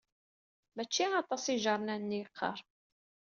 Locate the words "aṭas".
1.21-1.43